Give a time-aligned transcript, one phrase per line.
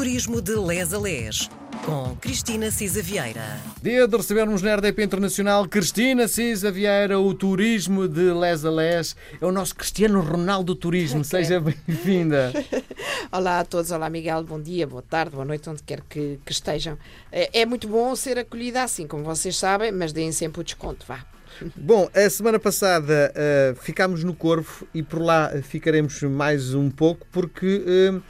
[0.00, 1.50] Turismo de Les a Les,
[1.84, 3.60] com Cristina Cisa Vieira.
[3.82, 9.14] Dia de recebermos na RDP Internacional Cristina Cisa Vieira, o turismo de Les a Les.
[9.38, 11.22] É o nosso Cristiano Ronaldo Turismo.
[11.22, 12.50] Seja bem-vinda.
[13.30, 16.50] Olá a todos, olá Miguel, bom dia, boa tarde, boa noite, onde quer que, que
[16.50, 16.96] estejam.
[17.30, 21.04] É, é muito bom ser acolhida assim, como vocês sabem, mas deem sempre o desconto,
[21.06, 21.26] vá.
[21.76, 27.26] Bom, a semana passada uh, ficámos no Corvo e por lá ficaremos mais um pouco
[27.30, 28.22] porque uh,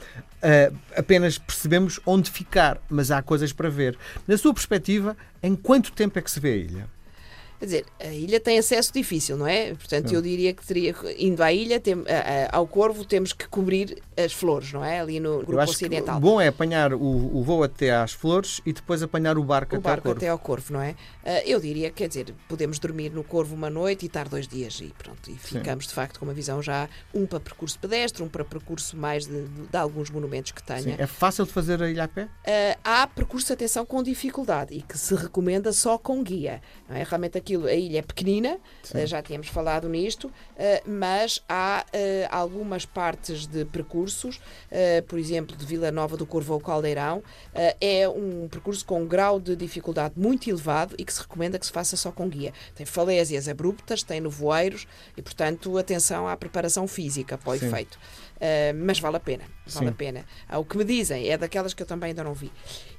[0.43, 3.97] uh, apenas percebemos onde ficar, mas há coisas para ver.
[4.27, 7.00] Na sua perspectiva, em quanto tempo é que se vê a ilha?
[7.61, 9.75] Quer dizer, a ilha tem acesso difícil, não é?
[9.75, 11.95] Portanto, eu diria que teria, indo à ilha, tem,
[12.51, 14.99] ao Corvo, temos que cobrir as flores, não é?
[14.99, 16.17] Ali no grupo ocidental.
[16.17, 19.75] o bom é apanhar o, o, voo até às flores e depois apanhar o barco
[19.75, 20.19] o até barco ao Corvo.
[20.19, 20.93] até ao Corvo, não é?
[21.23, 24.81] Uh, eu diria, quer dizer, podemos dormir no Corvo uma noite e estar dois dias
[24.81, 25.31] e pronto.
[25.31, 25.89] E ficamos, Sim.
[25.89, 29.43] de facto, com uma visão já, um para percurso pedestre, um para percurso mais de,
[29.43, 30.81] de, de alguns monumentos que tenha.
[30.81, 30.97] Sim.
[30.97, 32.25] É fácil de fazer a ilha a pé?
[32.25, 36.63] Uh, há percurso, atenção, com dificuldade e que se recomenda só com guia.
[36.89, 37.03] Não é?
[37.03, 38.59] Realmente aquilo, a ilha é pequenina,
[38.95, 40.31] uh, já tínhamos falado nisto,
[40.87, 41.85] mas há
[42.31, 47.23] algumas partes de percursos eh, por exemplo, de Vila Nova do Corvo ao Caldeirão,
[47.55, 51.59] eh, é um percurso com um grau de dificuldade muito elevado e que se recomenda
[51.59, 52.53] que se faça só com guia.
[52.75, 57.67] Tem falésias abruptas, tem nevoeiros e, portanto, atenção à preparação física para o Sim.
[57.67, 57.99] efeito.
[58.37, 59.93] Uh, mas vale a pena, vale Sim.
[59.93, 60.25] a pena.
[60.49, 62.51] Ah, o que me dizem é daquelas que eu também ainda não vi.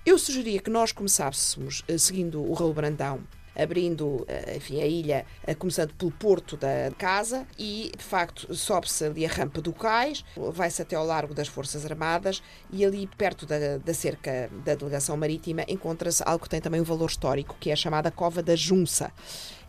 [0.06, 3.22] Eu sugeria que nós começássemos uh, seguindo o Raul Brandão
[3.56, 9.06] abrindo eh, enfim, a ilha, eh, começando pelo porto da casa e, de facto, sobe-se
[9.06, 12.42] ali a rampa do cais, vai-se até ao largo das Forças Armadas
[12.72, 16.86] e ali perto da, da cerca da delegação marítima encontra-se algo que tem também um
[16.86, 19.12] valor histórico, que é a chamada Cova da Junça.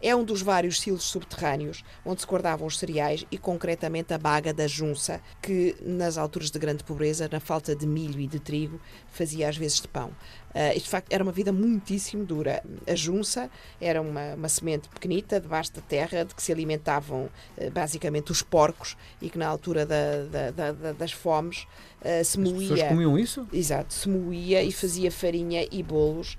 [0.02, 4.52] É um dos vários silos subterrâneos onde se guardavam os cereais e, concretamente, a baga
[4.52, 8.80] da junça, que, nas alturas de grande pobreza, na falta de milho e de trigo,
[9.12, 10.08] fazia às vezes de pão.
[10.08, 12.62] Uh, isto, de facto, era uma vida muitíssimo dura.
[12.86, 13.48] A junça
[13.80, 18.42] era uma, uma semente pequenita, debaixo da terra, de que se alimentavam uh, basicamente os
[18.42, 21.66] porcos e que, na altura da, da, da, das fomes,
[22.00, 22.54] uh, se moía.
[22.54, 23.48] As pessoas comiam isso?
[23.52, 26.36] Exato, se moía e fazia farinha e bolos,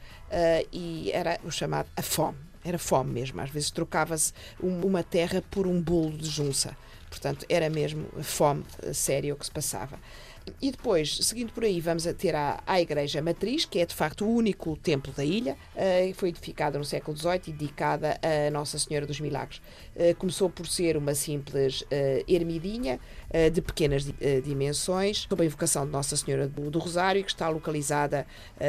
[0.72, 2.38] e era o chamado a fome.
[2.64, 3.42] Era fome mesmo.
[3.42, 6.76] Às vezes trocava-se uma terra por um bolo de junça.
[7.10, 8.64] Portanto, era mesmo fome
[8.94, 10.00] séria o que se passava.
[10.62, 13.94] E depois, seguindo por aí, vamos a ter a, a Igreja Matriz, que é de
[13.94, 18.50] facto o único templo da ilha, uh, foi edificada no século XVIII e dedicada a
[18.52, 19.62] Nossa Senhora dos Milagres.
[19.96, 21.86] Uh, começou por ser uma simples uh,
[22.28, 23.00] ermidinha
[23.52, 24.06] de pequenas
[24.44, 28.28] dimensões, sob a invocação de Nossa Senhora do, do Rosário, que está localizada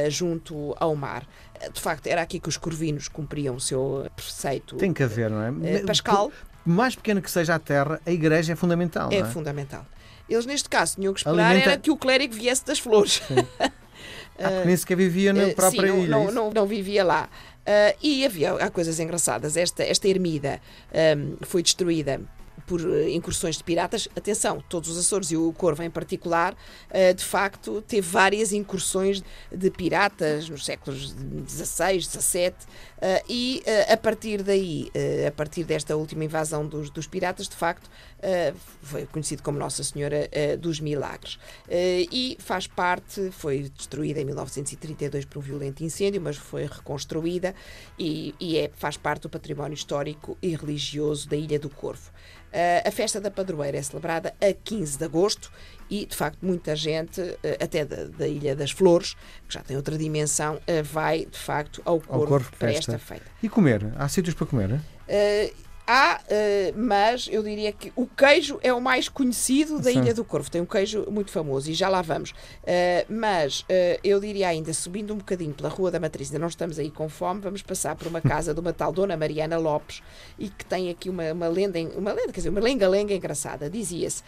[0.09, 1.29] junto ao mar.
[1.71, 4.77] De facto, era aqui que os corvinos cumpriam o seu preceito.
[4.77, 5.83] Tem que haver, não é?
[5.83, 6.31] Pascal.
[6.65, 9.13] Por mais pequena que seja a terra, a igreja é fundamental.
[9.13, 9.25] É, é?
[9.27, 9.87] fundamental.
[10.29, 11.71] Eles, neste caso, tinham que esperar Alimenta...
[11.71, 13.23] era que o clérigo viesse das flores.
[14.37, 16.09] Ah, porque nem sequer vivia na uh, própria sim, ilha.
[16.09, 17.29] Não, não, não, vivia lá.
[17.61, 19.57] Uh, e havia há coisas engraçadas.
[19.57, 20.61] Esta, esta ermida
[21.17, 22.21] um, foi destruída
[22.67, 24.09] por eh, incursões de piratas.
[24.17, 26.57] Atenção, todos os Açores e o Corvo em particular,
[26.89, 31.15] eh, de facto, teve várias incursões de piratas nos séculos
[31.47, 32.55] XVI, XVII
[33.29, 34.91] e a partir daí,
[35.29, 37.91] a partir desta última invasão dos, dos piratas, de facto,
[38.83, 41.39] foi conhecido como Nossa Senhora dos Milagres.
[41.71, 47.55] E faz parte, foi destruída em 1932 por um violento incêndio, mas foi reconstruída
[47.99, 52.11] e, e é, faz parte do património histórico e religioso da Ilha do Corvo.
[52.55, 55.51] Uh, a festa da padroeira é celebrada a 15 de agosto
[55.91, 59.15] e, de facto, muita gente, uh, até da, da, Ilha das Flores,
[59.49, 62.93] que já tem outra dimensão, uh, vai, de facto, ao Corvo, ao corvo para festa.
[62.93, 63.27] esta feita.
[63.43, 63.93] E comer?
[63.97, 64.81] Há sítios para comer?
[65.87, 69.99] Há, uh, mas eu diria que o queijo é o mais conhecido da Sim.
[69.99, 70.51] Ilha do Corvo.
[70.51, 72.31] Tem um queijo muito famoso e já lá vamos.
[72.31, 76.49] Uh, mas uh, eu diria ainda, subindo um bocadinho pela Rua da Matriz, ainda não
[76.49, 80.03] estamos aí com fome, vamos passar por uma casa de uma tal Dona Mariana Lopes
[80.39, 83.69] e que tem aqui uma, uma lenda, uma lenda, quer dizer, uma lenga-lenga engraçada.
[83.69, 84.23] Dizia-se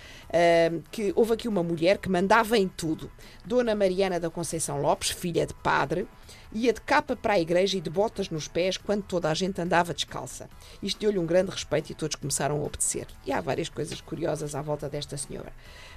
[0.90, 3.10] que houve aqui uma mulher que mandava em tudo.
[3.44, 6.06] Dona Mariana da Conceição Lopes, filha de padre,
[6.52, 9.60] ia de capa para a igreja e de botas nos pés quando toda a gente
[9.60, 10.48] andava descalça.
[10.82, 13.06] Isto deu-lhe um grande respeito e todos começaram a obedecer.
[13.24, 15.52] E há várias coisas curiosas à volta desta senhora.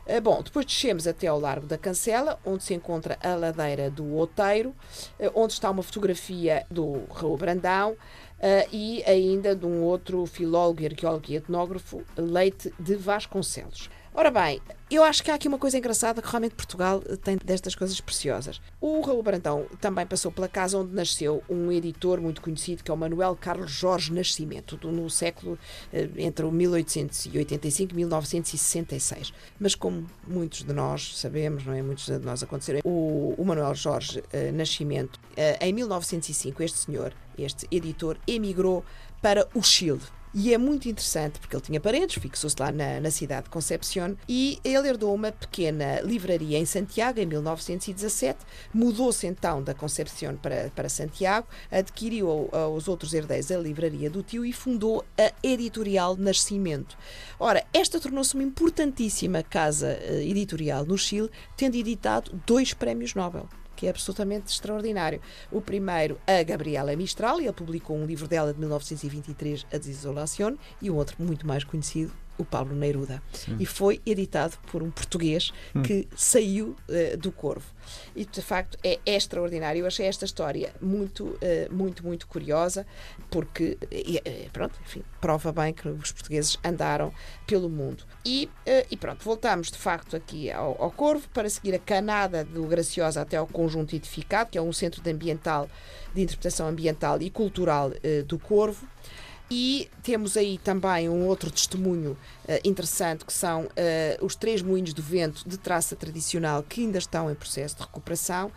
[0.08, 4.06] Ah, bom, depois descemos até ao Largo da Cancela, onde se encontra a ladeira do
[4.16, 4.76] Outeiro,
[5.20, 7.96] ah, onde está uma fotografia do Raul Brandão,
[8.40, 13.90] Uh, e ainda de um outro filólogo, arqueólogo e etnógrafo, Leite de Vasconcelos.
[14.20, 14.62] Ora bem,
[14.92, 18.60] eu acho que há aqui uma coisa engraçada que realmente Portugal tem destas coisas preciosas.
[18.82, 22.94] O Raul Brandão também passou pela casa onde nasceu um editor muito conhecido que é
[22.94, 25.58] o Manuel Carlos Jorge Nascimento, no século
[25.94, 29.32] eh, entre o 1885 e 1966.
[29.58, 31.82] Mas como muitos de nós sabemos, não é?
[31.82, 37.14] Muitos de nós aconteceram, o, o Manuel Jorge eh, Nascimento, eh, em 1905, este senhor,
[37.38, 38.84] este editor, emigrou
[39.22, 40.02] para o Chile.
[40.32, 44.16] E é muito interessante porque ele tinha paredes, fixou-se lá na, na, cidade de Concepción
[44.28, 48.38] e ele herdou uma pequena livraria em Santiago em 1917.
[48.72, 54.46] Mudou-se então da Concepción para, para Santiago, adquiriu aos outros herdeiros a livraria do tio
[54.46, 56.96] e fundou a Editorial Nascimento.
[57.40, 63.50] Ora, esta tornou-se uma importantíssima casa eh, editorial no Chile, tendo editado dois prémios Nobel
[63.80, 65.22] que é absolutamente extraordinário.
[65.50, 70.58] O primeiro, a Gabriela Mistral, e ele publicou um livro dela de 1923, A Desolação,
[70.82, 73.22] e um outro muito mais conhecido, o Pablo Neruda.
[73.34, 73.58] Sim.
[73.60, 75.84] E foi editado por um português hum.
[75.84, 77.68] que saiu uh, do Corvo.
[78.16, 79.82] E de facto é, é, extraordinário.
[79.82, 81.38] Eu achei esta história muito, uh,
[81.72, 82.88] muito, muito curiosa,
[83.30, 87.14] porque, uh, pronto, enfim, prova bem que os portugueses andaram
[87.46, 88.06] pelo mundo.
[88.26, 88.50] E,
[88.90, 93.22] e pronto, voltamos de facto aqui ao, ao, Corvo para seguir a canada do Graciosa
[93.22, 95.68] até ao Conjunto Edificado, que é um centro de, ambiental,
[96.14, 97.92] de interpretação ambiental e cultural
[98.28, 98.88] do Corvo.
[99.52, 104.94] E temos aí também um outro testemunho uh, interessante, que são uh, os três moinhos
[104.94, 108.52] do vento de traça tradicional que ainda estão em processo de recuperação.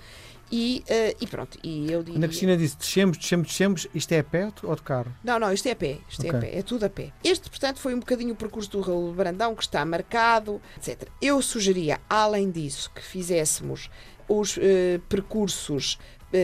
[0.55, 2.19] E, uh, e pronto, e eu diria...
[2.19, 5.11] Ana Cristina disse, descemos, descemos, descemos, isto é a pé ou de carro?
[5.25, 6.31] Não, não, isto é a pé, isto okay.
[6.31, 7.11] é a pé, é tudo a pé.
[7.25, 11.09] Este, portanto, foi um bocadinho o percurso do Raul Brandão, que está marcado, etc.
[11.23, 13.89] Eu sugeria, além disso, que fizéssemos
[14.39, 14.59] os
[15.09, 15.99] percursos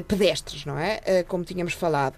[0.06, 1.22] pedestres, não é?
[1.26, 2.16] como tínhamos falado.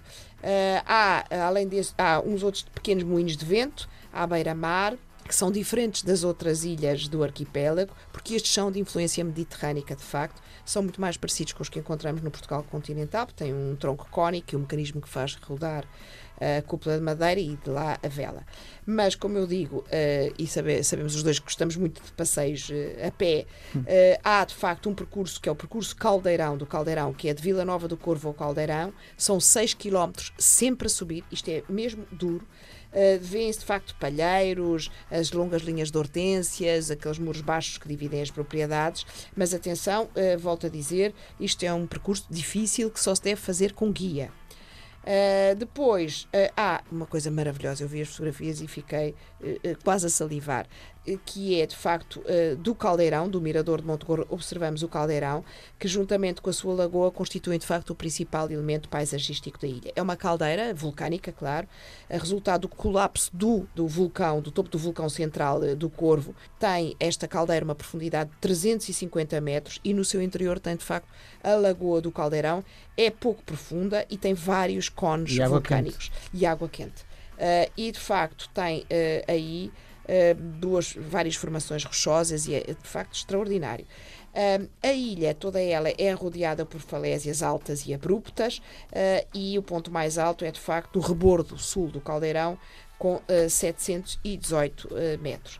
[0.85, 4.97] Há, além desse, há uns outros pequenos moinhos de vento à beira-mar,
[5.31, 10.03] que são diferentes das outras ilhas do arquipélago, porque estes são de influência mediterrânica, de
[10.03, 13.73] facto, são muito mais parecidos com os que encontramos no Portugal continental, porque têm um
[13.77, 15.85] tronco cónico e um mecanismo que faz rodar
[16.37, 18.45] a cúpula de madeira e de lá a vela.
[18.85, 22.67] Mas, como eu digo, uh, e sabe, sabemos os dois que gostamos muito de passeios
[22.69, 23.85] uh, a pé, uh,
[24.21, 27.41] há de facto um percurso que é o percurso Caldeirão do Caldeirão, que é de
[27.41, 32.05] Vila Nova do Corvo ao Caldeirão, são 6 km sempre a subir, isto é mesmo
[32.11, 32.45] duro.
[32.91, 38.21] Uh, Vêem-se de facto palheiros, as longas linhas de hortênsias, aqueles muros baixos que dividem
[38.21, 39.05] as propriedades,
[39.35, 43.39] mas atenção, uh, volto a dizer, isto é um percurso difícil que só se deve
[43.39, 44.31] fazer com guia.
[45.01, 50.05] Uh, depois, uh, há uma coisa maravilhosa, eu vi as fotografias e fiquei uh, quase
[50.05, 50.67] a salivar
[51.25, 55.43] que é de facto eh, do caldeirão, do Mirador de Montegorro, observamos o caldeirão,
[55.79, 59.91] que juntamente com a sua lagoa constituem de facto o principal elemento paisagístico da ilha.
[59.95, 61.67] É uma caldeira vulcânica, claro,
[62.09, 66.35] a resultado do colapso do, do vulcão, do topo do vulcão central eh, do Corvo,
[66.59, 71.07] tem esta caldeira uma profundidade de 350 metros e no seu interior tem de facto
[71.43, 72.63] a lagoa do caldeirão,
[72.95, 77.03] é pouco profunda e tem vários cones vulcânicos e água quente.
[77.41, 78.85] Uh, e de facto tem uh,
[79.27, 79.90] aí eh,
[80.59, 83.85] duas, várias formações rochosas e é de facto extraordinário.
[84.31, 89.63] Uh, a ilha, toda ela, é rodeada por falésias altas e abruptas uh, e o
[89.63, 92.57] ponto mais alto é de facto o rebordo sul do caldeirão
[92.97, 94.89] com uh, 718
[95.19, 95.59] metros.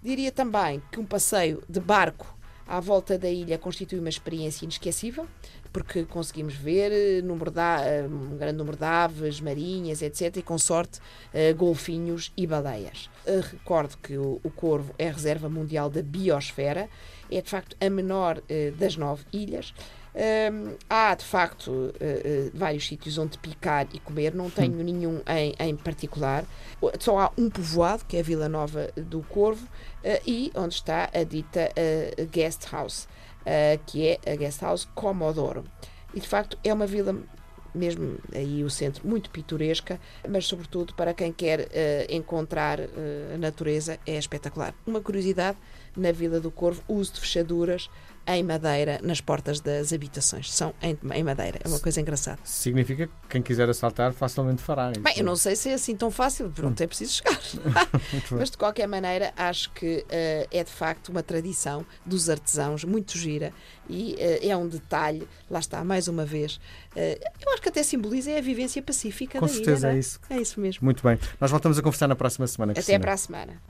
[0.00, 2.36] Diria também que um passeio de barco
[2.66, 5.26] à volta da ilha constitui uma experiência inesquecível
[5.72, 10.42] porque conseguimos ver eh, número de, eh, um grande número de aves marinhas, etc., e
[10.42, 13.08] com sorte uh, golfinhos e baleias.
[13.50, 16.88] Recordo que o, o, Corvo é a reserva mundial da biosfera,
[17.30, 18.42] é de facto a menor
[18.78, 19.72] das nove ilhas.
[20.14, 24.82] Um, há de facto uh, uh, vários sítios onde picar e comer, não tenho hum.
[24.82, 26.44] nenhum em, em, particular.
[27.00, 31.08] Só há um povoado, que é a Vila Nova do Corvo, uh, e onde está
[31.14, 31.70] a dita
[32.30, 33.08] Guest House
[33.42, 35.64] uh, que é a Guest House Comodoro.
[36.14, 37.16] E de facto é uma vila
[37.74, 41.66] mesmo aí o centro muito pitoresca, mas sobretudo para quem quer uh,
[42.14, 44.74] encontrar uh, a natureza é espetacular.
[44.86, 45.56] Uma curiosidade,
[45.96, 47.88] na Vila do Corvo, uso de fechaduras
[48.26, 50.52] em madeira nas portas das habitações.
[50.52, 51.58] São em, em madeira.
[51.64, 52.38] É uma coisa engraçada.
[52.44, 54.92] Significa que quem quiser assaltar facilmente fará.
[54.98, 57.38] Bem, eu não sei se é assim tão fácil, pronto, é preciso chegar.
[58.30, 63.16] Mas de qualquer maneira, acho que uh, é de facto uma tradição dos artesãos muito
[63.16, 63.52] gira
[63.88, 66.56] e uh, é um detalhe, lá está, mais uma vez.
[66.96, 69.96] Uh, eu acho que até simboliza a vivência pacífica Com da certeza ilha, é?
[69.96, 70.20] é isso.
[70.30, 70.84] É isso mesmo.
[70.84, 71.18] Muito bem.
[71.40, 72.72] Nós voltamos a conversar na próxima semana.
[72.76, 73.60] Até para a semana.